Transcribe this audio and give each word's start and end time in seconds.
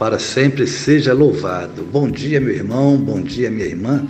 para 0.00 0.18
sempre 0.18 0.66
seja 0.66 1.12
louvado. 1.12 1.82
Bom 1.82 2.10
dia, 2.10 2.40
meu 2.40 2.54
irmão, 2.54 2.96
bom 2.96 3.20
dia, 3.20 3.50
minha 3.50 3.66
irmã. 3.66 4.02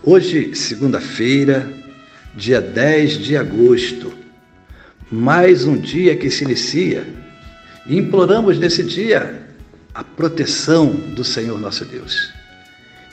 Hoje, 0.00 0.54
segunda-feira, 0.54 1.68
dia 2.36 2.60
10 2.60 3.18
de 3.18 3.36
agosto, 3.36 4.12
mais 5.10 5.64
um 5.64 5.76
dia 5.76 6.14
que 6.14 6.30
se 6.30 6.44
inicia 6.44 7.04
e 7.88 7.98
imploramos 7.98 8.56
nesse 8.56 8.84
dia 8.84 9.42
a 9.92 10.04
proteção 10.04 10.90
do 10.90 11.24
Senhor 11.24 11.58
nosso 11.58 11.84
Deus. 11.84 12.32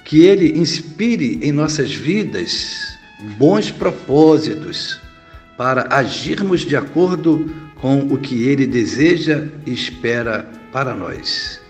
Que 0.06 0.22
Ele 0.22 0.60
inspire 0.60 1.40
em 1.42 1.52
nossas 1.52 1.92
vidas 1.96 2.96
bons 3.40 3.72
propósitos 3.72 5.00
para 5.58 5.88
agirmos 5.90 6.62
de 6.62 6.76
acordo 6.76 7.52
com 7.78 8.02
o 8.02 8.20
que 8.20 8.44
Ele 8.44 8.68
deseja 8.68 9.48
e 9.66 9.74
espera 9.74 10.48
para 10.72 10.94
nós. 10.94 11.63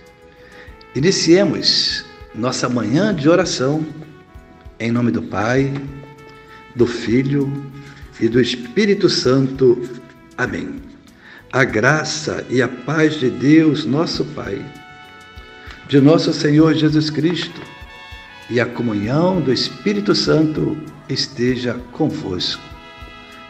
Iniciemos 0.96 2.06
nossa 2.36 2.70
manhã 2.70 3.16
de 3.16 3.28
oração 3.28 3.84
em 4.80 4.92
nome 4.92 5.12
do 5.12 5.24
Pai, 5.24 5.74
do 6.76 6.86
Filho 6.86 7.52
e 8.20 8.28
do 8.28 8.40
Espírito 8.40 9.10
Santo. 9.10 9.82
Amém. 10.38 10.76
A 11.52 11.64
graça 11.64 12.46
e 12.48 12.62
a 12.62 12.68
paz 12.68 13.20
de 13.20 13.32
Deus, 13.32 13.86
nosso 13.86 14.24
Pai, 14.26 14.64
de 15.88 16.00
nosso 16.00 16.32
Senhor 16.32 16.76
Jesus 16.76 17.10
Cristo 17.10 17.62
e 18.48 18.60
a 18.60 18.66
comunhão 18.68 19.42
do 19.42 19.52
Espírito 19.52 20.14
Santo 20.14 20.78
esteja 21.10 21.74
convosco. 21.92 22.62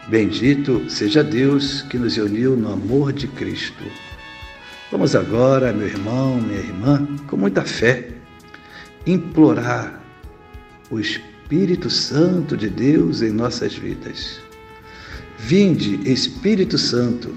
Bendito 0.08 0.88
seja 0.88 1.22
Deus 1.22 1.82
que 1.82 1.98
nos 1.98 2.16
uniu 2.16 2.56
no 2.56 2.72
amor 2.72 3.12
de 3.12 3.26
Cristo. 3.26 3.84
Vamos 4.94 5.16
agora, 5.16 5.72
meu 5.72 5.88
irmão, 5.88 6.40
minha 6.40 6.60
irmã, 6.60 7.04
com 7.26 7.36
muita 7.36 7.62
fé, 7.62 8.10
implorar 9.04 10.00
o 10.88 11.00
Espírito 11.00 11.90
Santo 11.90 12.56
de 12.56 12.70
Deus 12.70 13.20
em 13.20 13.32
nossas 13.32 13.74
vidas. 13.74 14.38
Vinde, 15.36 15.98
Espírito 16.08 16.78
Santo, 16.78 17.36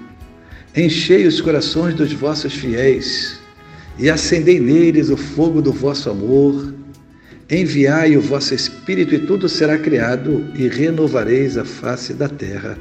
enchei 0.75 1.25
os 1.25 1.41
corações 1.41 1.95
dos 1.95 2.13
vossos 2.13 2.53
fiéis 2.53 3.39
e 3.97 4.07
acendei 4.07 4.59
neles 4.59 5.09
o 5.09 5.17
fogo 5.17 5.59
do 5.59 5.73
vosso 5.73 6.11
amor. 6.11 6.75
Enviai 7.49 8.15
o 8.15 8.21
vosso 8.21 8.53
Espírito 8.53 9.15
e 9.15 9.19
tudo 9.25 9.49
será 9.49 9.79
criado 9.79 10.47
e 10.53 10.67
renovareis 10.67 11.57
a 11.57 11.65
face 11.65 12.13
da 12.13 12.29
terra. 12.29 12.77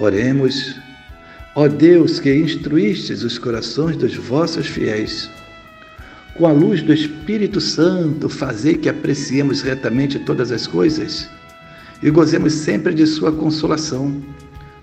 Oremos. 0.00 0.74
Ó 1.58 1.66
Deus, 1.68 2.20
que 2.20 2.34
instruístes 2.34 3.22
os 3.22 3.38
corações 3.38 3.96
dos 3.96 4.14
vossos 4.14 4.66
fiéis, 4.66 5.30
com 6.34 6.46
a 6.46 6.52
luz 6.52 6.82
do 6.82 6.92
Espírito 6.92 7.62
Santo, 7.62 8.28
fazei 8.28 8.76
que 8.76 8.90
apreciemos 8.90 9.62
retamente 9.62 10.18
todas 10.18 10.52
as 10.52 10.66
coisas 10.66 11.30
e 12.02 12.10
gozemos 12.10 12.52
sempre 12.52 12.92
de 12.92 13.06
Sua 13.06 13.32
consolação. 13.32 14.22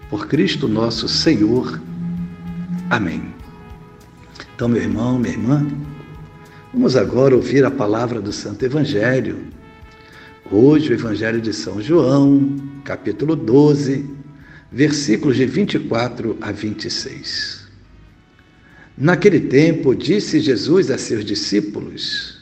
Por 0.09 0.25
Cristo 0.25 0.67
nosso 0.67 1.07
Senhor. 1.07 1.79
Amém. 2.89 3.22
Então, 4.56 4.67
meu 4.67 4.81
irmão, 4.81 5.19
minha 5.19 5.33
irmã, 5.33 5.67
vamos 6.73 6.95
agora 6.95 7.35
ouvir 7.35 7.63
a 7.63 7.69
palavra 7.69 8.19
do 8.19 8.33
Santo 8.33 8.66
Evangelho. 8.66 9.38
Hoje, 10.50 10.89
o 10.89 10.94
Evangelho 10.94 11.39
de 11.39 11.53
São 11.53 11.79
João, 11.79 12.56
capítulo 12.83 13.35
12 13.35 14.22
versículos 14.73 15.38
de 15.38 15.45
24 15.45 16.35
a 16.41 16.51
26. 16.51 17.67
Naquele 18.97 19.39
tempo, 19.39 19.94
disse 19.94 20.39
Jesus 20.39 20.89
a 20.89 20.97
seus 20.97 21.23
discípulos: 21.23 22.41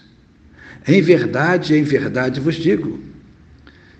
Em 0.87 1.01
verdade, 1.01 1.75
em 1.75 1.83
verdade 1.83 2.39
vos 2.39 2.55
digo, 2.55 2.99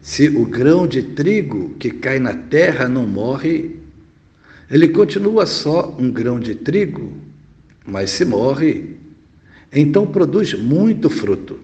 se 0.02 0.30
o 0.30 0.46
grão 0.46 0.88
de 0.88 1.04
trigo 1.04 1.76
que 1.78 1.92
cai 1.92 2.20
na 2.20 2.34
terra 2.34 2.88
não 2.88 3.06
morre, 3.06 3.78
ele 4.70 4.88
continua 4.88 5.46
só 5.46 5.96
um 6.00 6.10
grão 6.10 6.40
de 6.40 6.56
trigo, 6.56 7.14
mas 7.86 8.12
se 8.12 8.24
morre, 8.24 8.96
então 9.72 10.08
produz 10.08 10.54
muito 10.54 11.10
fruto. 11.10 11.60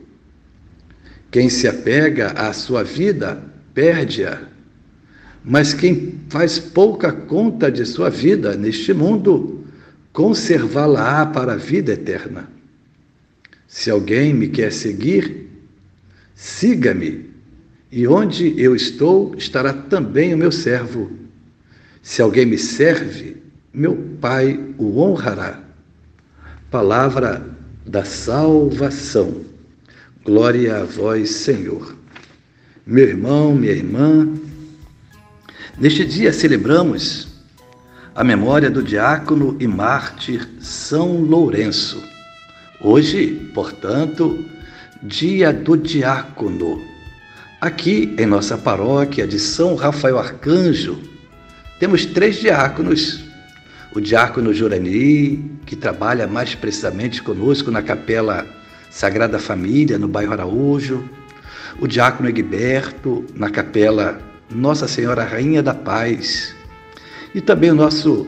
Quem 1.31 1.49
se 1.49 1.67
apega 1.67 2.31
à 2.31 2.51
sua 2.51 2.83
vida, 2.83 3.43
perde-a 3.73 4.56
mas 5.47 5.73
quem 5.73 6.19
faz 6.27 6.59
pouca 6.59 7.09
conta 7.09 7.71
de 7.71 7.85
sua 7.85 8.09
vida 8.09 8.57
neste 8.57 8.93
mundo, 8.93 9.63
conservá-la-á 10.11 11.25
para 11.27 11.53
a 11.53 11.55
vida 11.55 11.93
eterna. 11.93 12.49
Se 13.65 13.89
alguém 13.89 14.33
me 14.33 14.49
quer 14.49 14.73
seguir, 14.73 15.47
siga-me, 16.35 17.29
e 17.89 18.05
onde 18.05 18.61
eu 18.61 18.75
estou 18.75 19.35
estará 19.37 19.71
também 19.71 20.33
o 20.33 20.37
meu 20.37 20.51
servo. 20.51 21.09
Se 22.01 22.21
alguém 22.21 22.45
me 22.45 22.57
serve, 22.57 23.37
meu 23.73 23.95
Pai 24.19 24.59
o 24.77 24.99
honrará. 24.99 25.63
Palavra 26.69 27.49
da 27.85 28.03
salvação. 28.03 29.45
Glória 30.25 30.81
a 30.81 30.83
vós, 30.83 31.29
Senhor. 31.29 31.95
Meu 32.85 33.07
irmão, 33.07 33.55
minha 33.55 33.71
irmã, 33.71 34.27
Neste 35.79 36.03
dia 36.03 36.33
celebramos 36.33 37.27
a 38.15 38.23
memória 38.23 38.67
do 38.67 38.81
diácono 38.81 39.55
e 39.59 39.67
mártir 39.67 40.49
São 40.59 41.21
Lourenço. 41.21 42.03
Hoje, 42.81 43.51
portanto, 43.53 44.43
dia 45.03 45.53
do 45.53 45.77
diácono. 45.77 46.81
Aqui 47.61 48.15
em 48.17 48.25
nossa 48.25 48.57
paróquia 48.57 49.27
de 49.27 49.37
São 49.37 49.75
Rafael 49.75 50.17
Arcanjo, 50.17 50.99
temos 51.79 52.07
três 52.07 52.37
diáconos. 52.37 53.23
O 53.93 54.01
diácono 54.01 54.51
Jurani, 54.55 55.59
que 55.63 55.75
trabalha 55.75 56.25
mais 56.25 56.55
precisamente 56.55 57.21
conosco 57.21 57.69
na 57.69 57.83
capela 57.83 58.47
Sagrada 58.89 59.37
Família, 59.37 59.99
no 59.99 60.07
bairro 60.07 60.33
Araújo. 60.33 61.07
O 61.79 61.85
diácono 61.85 62.29
Egberto, 62.29 63.23
na 63.35 63.51
capela 63.51 64.26
nossa 64.49 64.87
Senhora 64.87 65.23
Rainha 65.23 65.61
da 65.61 65.73
Paz 65.73 66.55
e 67.33 67.41
também 67.41 67.71
o 67.71 67.75
nosso 67.75 68.27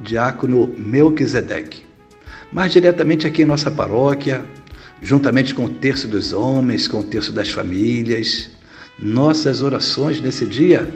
diácono 0.00 0.74
Melquisedeque. 0.78 1.84
Mais 2.52 2.72
diretamente 2.72 3.26
aqui 3.26 3.42
em 3.42 3.46
nossa 3.46 3.70
paróquia, 3.70 4.44
juntamente 5.02 5.54
com 5.54 5.64
o 5.64 5.70
terço 5.70 6.08
dos 6.08 6.32
homens, 6.32 6.88
com 6.88 7.00
o 7.00 7.04
terço 7.04 7.32
das 7.32 7.50
famílias, 7.50 8.50
nossas 8.98 9.62
orações 9.62 10.20
nesse 10.20 10.46
dia 10.46 10.92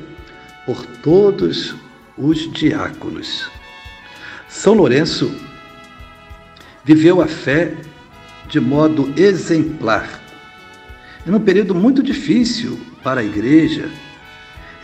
por 0.67 0.85
todos 1.03 1.75
os 2.17 2.51
diáconos. 2.53 3.51
São 4.49 4.75
Lourenço 4.75 5.35
viveu 6.85 7.21
a 7.21 7.27
fé 7.27 7.75
de 8.49 8.61
modo 8.61 9.13
exemplar, 9.17 10.23
em 11.27 11.33
um 11.33 11.41
período 11.41 11.75
muito 11.75 12.03
difícil 12.03 12.79
para 13.03 13.21
a 13.21 13.25
igreja, 13.25 13.89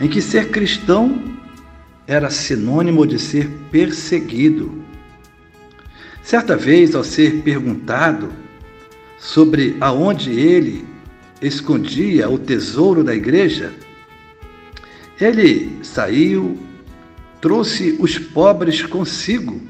em 0.01 0.09
que 0.09 0.19
ser 0.19 0.49
cristão 0.49 1.23
era 2.07 2.31
sinônimo 2.31 3.05
de 3.05 3.19
ser 3.19 3.47
perseguido. 3.69 4.83
Certa 6.23 6.57
vez, 6.57 6.95
ao 6.95 7.03
ser 7.03 7.43
perguntado 7.43 8.33
sobre 9.19 9.77
aonde 9.79 10.31
ele 10.31 10.83
escondia 11.39 12.27
o 12.27 12.39
tesouro 12.39 13.03
da 13.03 13.13
igreja, 13.13 13.71
ele 15.19 15.77
saiu, 15.83 16.57
trouxe 17.39 17.95
os 17.99 18.17
pobres 18.17 18.81
consigo 18.81 19.61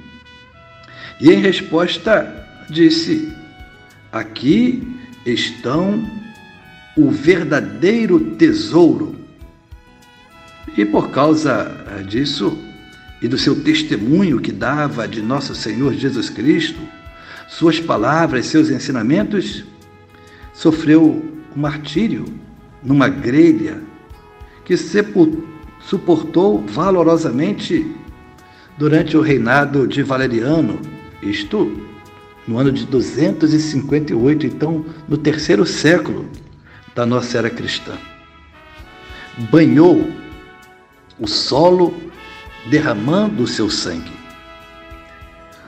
e, 1.19 1.29
em 1.29 1.41
resposta, 1.41 2.47
disse: 2.69 3.33
Aqui 4.09 4.97
estão 5.25 6.09
o 6.95 7.11
verdadeiro 7.11 8.17
tesouro 8.37 9.20
e 10.77 10.85
por 10.85 11.09
causa 11.09 11.85
eh, 11.87 12.03
disso 12.03 12.57
e 13.21 13.27
do 13.27 13.37
seu 13.37 13.61
testemunho 13.63 14.39
que 14.39 14.51
dava 14.51 15.07
de 15.07 15.21
nosso 15.21 15.53
Senhor 15.53 15.93
Jesus 15.93 16.29
Cristo, 16.29 16.79
suas 17.47 17.79
palavras, 17.79 18.47
seus 18.47 18.69
ensinamentos, 18.69 19.63
sofreu 20.53 21.23
o 21.55 21.59
martírio 21.59 22.25
numa 22.83 23.07
grelha 23.07 23.81
que 24.65 24.75
suportou 25.81 26.65
valorosamente 26.65 27.85
durante 28.77 29.15
o 29.15 29.21
reinado 29.21 29.87
de 29.87 30.01
Valeriano, 30.01 30.79
isto 31.21 31.85
no 32.47 32.57
ano 32.57 32.71
de 32.71 32.85
258, 32.85 34.47
então 34.47 34.85
no 35.07 35.17
terceiro 35.17 35.65
século 35.65 36.27
da 36.95 37.05
nossa 37.05 37.37
era 37.37 37.49
cristã. 37.49 37.93
Banhou 39.51 40.20
o 41.21 41.27
solo 41.27 41.93
derramando 42.65 43.43
o 43.43 43.47
seu 43.47 43.69
sangue. 43.69 44.11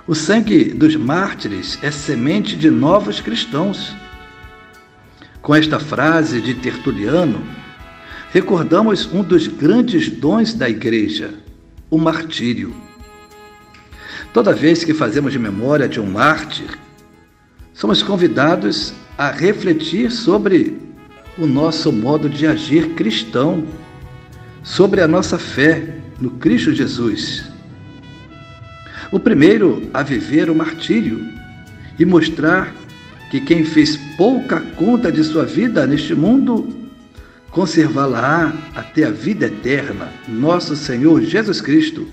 O 0.07 0.15
sangue 0.15 0.73
dos 0.73 0.95
mártires 0.95 1.77
é 1.83 1.91
semente 1.91 2.55
de 2.55 2.71
novos 2.71 3.21
cristãos. 3.21 3.95
Com 5.43 5.53
esta 5.53 5.79
frase 5.79 6.41
de 6.41 6.55
Tertuliano, 6.55 7.45
recordamos 8.31 9.05
um 9.13 9.23
dos 9.23 9.47
grandes 9.47 10.09
dons 10.09 10.55
da 10.55 10.67
igreja, 10.67 11.35
o 11.89 11.99
martírio. 11.99 12.73
Toda 14.33 14.53
vez 14.53 14.83
que 14.83 14.93
fazemos 14.93 15.35
memória 15.35 15.87
de 15.87 15.99
um 15.99 16.07
mártir, 16.07 16.79
somos 17.73 18.01
convidados 18.01 18.91
a 19.17 19.29
refletir 19.29 20.09
sobre 20.09 20.81
o 21.37 21.45
nosso 21.45 21.91
modo 21.91 22.27
de 22.27 22.47
agir 22.47 22.89
cristão, 22.95 23.63
sobre 24.63 25.01
a 25.01 25.07
nossa 25.07 25.37
fé 25.37 25.97
no 26.19 26.31
Cristo 26.31 26.73
Jesus. 26.73 27.43
O 29.11 29.19
primeiro 29.19 29.89
a 29.93 30.01
viver 30.01 30.49
o 30.49 30.55
martírio 30.55 31.23
e 31.99 32.05
mostrar 32.05 32.73
que 33.29 33.39
quem 33.41 33.63
fez 33.63 33.97
pouca 34.17 34.59
conta 34.75 35.11
de 35.11 35.23
sua 35.23 35.45
vida 35.45 35.85
neste 35.85 36.15
mundo, 36.15 36.67
conservá-la 37.51 38.53
até 38.73 39.03
a 39.03 39.11
vida 39.11 39.45
eterna, 39.45 40.09
nosso 40.27 40.75
Senhor 40.75 41.21
Jesus 41.21 41.61
Cristo 41.61 42.07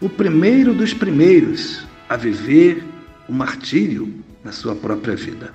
o 0.00 0.08
primeiro 0.08 0.74
dos 0.74 0.92
primeiros 0.92 1.86
a 2.08 2.16
viver 2.16 2.84
o 3.28 3.32
martírio 3.32 4.12
na 4.44 4.52
sua 4.52 4.74
própria 4.74 5.16
vida. 5.16 5.52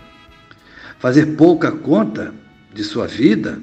Fazer 1.00 1.38
pouca 1.38 1.72
conta 1.72 2.34
de 2.74 2.84
sua 2.84 3.08
vida 3.08 3.62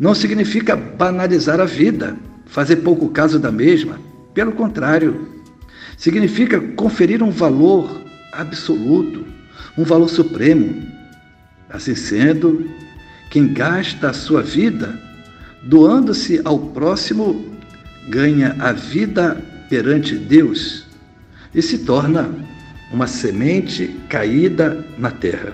não 0.00 0.14
significa 0.14 0.74
banalizar 0.74 1.60
a 1.60 1.66
vida, 1.66 2.16
fazer 2.46 2.76
pouco 2.76 3.10
caso 3.10 3.38
da 3.38 3.52
mesma. 3.52 4.00
Pelo 4.32 4.52
contrário, 4.52 5.28
significa 5.98 6.58
conferir 6.58 7.22
um 7.22 7.30
valor 7.30 8.00
absoluto, 8.32 9.26
um 9.76 9.84
valor 9.84 10.08
supremo. 10.08 10.88
Assim 11.68 11.94
sendo, 11.94 12.66
quem 13.30 13.52
gasta 13.52 14.08
a 14.08 14.14
sua 14.14 14.42
vida 14.42 14.98
doando-se 15.62 16.40
ao 16.44 16.58
próximo 16.58 17.54
ganha 18.08 18.56
a 18.58 18.72
vida 18.72 19.36
perante 19.68 20.16
Deus 20.16 20.86
e 21.54 21.60
se 21.60 21.78
torna 21.78 22.30
uma 22.90 23.06
semente 23.06 23.94
caída 24.08 24.82
na 24.96 25.10
terra. 25.10 25.52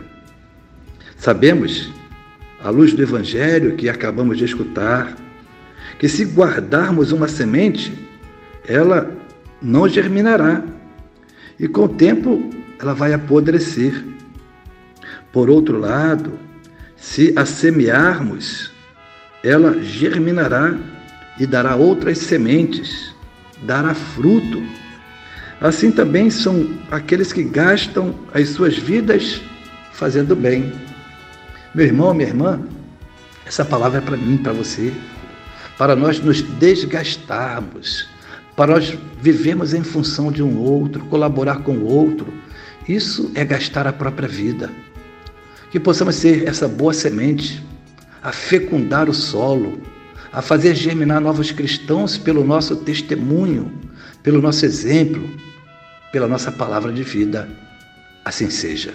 Sabemos, 1.18 1.90
à 2.62 2.70
luz 2.70 2.92
do 2.92 3.02
Evangelho 3.02 3.76
que 3.76 3.88
acabamos 3.88 4.38
de 4.38 4.44
escutar, 4.44 5.16
que 5.98 6.08
se 6.08 6.24
guardarmos 6.24 7.12
uma 7.12 7.28
semente, 7.28 7.92
ela 8.66 9.10
não 9.62 9.88
germinará 9.88 10.62
e 11.58 11.66
com 11.66 11.84
o 11.84 11.88
tempo 11.88 12.50
ela 12.78 12.94
vai 12.94 13.12
apodrecer. 13.12 14.04
Por 15.32 15.48
outro 15.50 15.78
lado, 15.78 16.38
se 16.96 17.32
a 17.36 17.44
semearmos, 17.44 18.72
ela 19.42 19.82
germinará 19.82 20.76
e 21.38 21.46
dará 21.46 21.76
outras 21.76 22.18
sementes 22.18 23.16
dará 23.62 23.94
fruto. 23.94 24.62
Assim 25.60 25.90
também 25.90 26.30
são 26.30 26.68
aqueles 26.90 27.32
que 27.32 27.42
gastam 27.42 28.14
as 28.34 28.50
suas 28.50 28.76
vidas 28.76 29.40
fazendo 29.92 30.36
bem. 30.36 30.72
Meu 31.76 31.84
irmão, 31.84 32.14
minha 32.14 32.26
irmã, 32.26 32.58
essa 33.44 33.62
palavra 33.62 33.98
é 33.98 34.00
para 34.00 34.16
mim, 34.16 34.38
para 34.38 34.54
você, 34.54 34.94
para 35.76 35.94
nós 35.94 36.18
nos 36.18 36.40
desgastarmos, 36.40 38.08
para 38.56 38.72
nós 38.72 38.98
vivermos 39.20 39.74
em 39.74 39.84
função 39.84 40.32
de 40.32 40.42
um 40.42 40.56
outro, 40.56 41.04
colaborar 41.04 41.58
com 41.58 41.72
o 41.72 41.84
outro. 41.84 42.32
Isso 42.88 43.30
é 43.34 43.44
gastar 43.44 43.86
a 43.86 43.92
própria 43.92 44.26
vida. 44.26 44.72
Que 45.70 45.78
possamos 45.78 46.14
ser 46.14 46.48
essa 46.48 46.66
boa 46.66 46.94
semente, 46.94 47.62
a 48.22 48.32
fecundar 48.32 49.10
o 49.10 49.12
solo, 49.12 49.78
a 50.32 50.40
fazer 50.40 50.74
germinar 50.74 51.20
novos 51.20 51.52
cristãos 51.52 52.16
pelo 52.16 52.42
nosso 52.42 52.74
testemunho, 52.76 53.70
pelo 54.22 54.40
nosso 54.40 54.64
exemplo, 54.64 55.28
pela 56.10 56.26
nossa 56.26 56.50
palavra 56.50 56.90
de 56.90 57.02
vida. 57.02 57.46
Assim 58.24 58.48
seja. 58.48 58.94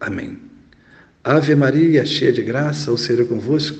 Amém. 0.00 0.38
Ave 1.24 1.54
Maria, 1.54 2.06
cheia 2.06 2.32
de 2.32 2.42
graça, 2.42 2.92
o 2.92 2.98
Senhor 2.98 3.22
é 3.22 3.24
convosco. 3.24 3.78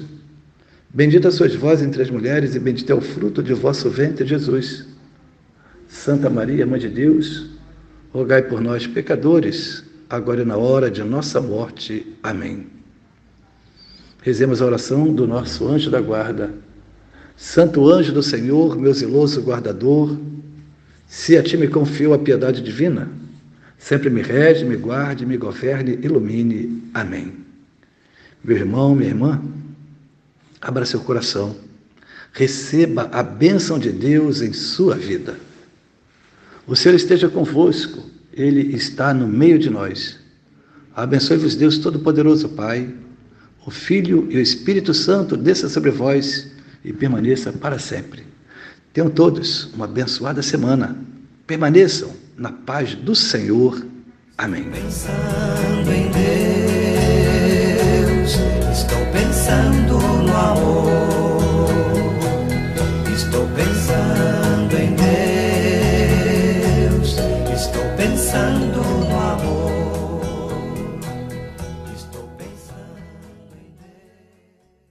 Bendita 0.93 1.31
sois 1.31 1.55
vós 1.55 1.82
entre 1.82 2.03
as 2.03 2.11
mulheres, 2.11 2.55
e 2.55 2.59
bendito 2.59 2.91
é 2.91 2.94
o 2.94 3.00
fruto 3.00 3.43
de 3.43 3.55
vosso 3.55 3.88
ventre, 3.88 4.26
Jesus. 4.26 4.87
Santa 5.87 6.29
Maria, 6.29 6.67
Mãe 6.67 6.81
de 6.81 6.88
Deus, 6.88 7.47
rogai 8.12 8.43
por 8.43 8.61
nós, 8.61 8.87
pecadores, 8.87 9.85
agora 10.09 10.43
e 10.43 10.45
na 10.45 10.57
hora 10.57 10.90
de 10.90 11.02
nossa 11.02 11.40
morte. 11.40 12.07
Amém. 12.23 12.66
Rezemos 14.23 14.61
a 14.61 14.66
oração 14.66 15.12
do 15.12 15.26
nosso 15.26 15.69
anjo 15.69 15.90
da 15.90 16.00
guarda. 16.00 16.52
Santo 17.37 17.88
anjo 17.88 18.12
do 18.12 18.23
Senhor, 18.23 18.76
meu 18.76 18.93
zeloso 18.93 19.40
guardador, 19.40 20.19
se 21.07 21.38
a 21.38 21.43
ti 21.43 21.57
me 21.57 21.69
confio 21.69 22.12
a 22.12 22.19
piedade 22.19 22.61
divina, 22.61 23.09
sempre 23.78 24.11
me 24.11 24.23
rege, 24.23 24.64
me 24.64 24.76
guarde, 24.76 25.25
me 25.25 25.37
governe, 25.37 25.99
ilumine. 26.02 26.82
Amém. 26.92 27.32
Meu 28.42 28.56
irmão, 28.56 28.94
minha 28.94 29.11
irmã, 29.11 29.42
abra 30.61 30.85
seu 30.85 31.00
coração, 31.00 31.56
receba 32.32 33.08
a 33.12 33.23
bênção 33.23 33.78
de 33.78 33.90
Deus 33.90 34.42
em 34.42 34.52
sua 34.52 34.94
vida. 34.94 35.37
O 36.66 36.76
Senhor 36.76 36.94
esteja 36.94 37.28
convosco, 37.28 38.02
Ele 38.32 38.75
está 38.75 39.14
no 39.14 39.26
meio 39.26 39.58
de 39.58 39.70
nós. 39.70 40.18
Abençoe-vos, 40.94 41.54
Deus 41.54 41.78
Todo-Poderoso, 41.78 42.49
Pai 42.50 42.92
o 43.68 43.70
Filho 43.70 44.26
e 44.30 44.38
o 44.38 44.40
Espírito 44.40 44.94
Santo 44.94 45.37
desça 45.37 45.68
sobre 45.68 45.90
vós 45.90 46.50
e 46.82 46.90
permaneça 46.90 47.52
para 47.52 47.78
sempre. 47.78 48.25
Tenham 48.94 49.11
todos 49.11 49.64
uma 49.75 49.85
abençoada 49.85 50.40
semana. 50.40 50.97
Permaneçam 51.47 52.11
na 52.38 52.52
paz 52.52 52.95
do 52.95 53.14
Senhor. 53.14 53.85
Amém. 54.37 54.71
Pensando 54.71 55.92
em 55.92 56.09
Deus, 56.11 56.68